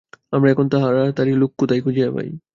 আমরা 0.31 0.49
এখন 0.51 0.65
তাড়াতাড়ি 0.71 1.31
লোক 1.41 1.51
কোথায় 1.59 1.81
খুঁজিয়া 1.85 2.09
পাই! 2.15 2.29